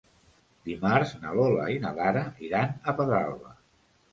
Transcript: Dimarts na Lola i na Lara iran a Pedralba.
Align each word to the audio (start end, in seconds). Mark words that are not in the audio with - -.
Dimarts 0.69 1.11
na 1.25 1.33
Lola 1.39 1.67
i 1.75 1.77
na 1.85 1.91
Lara 1.99 2.25
iran 2.49 2.75
a 2.93 2.97
Pedralba. 3.03 3.55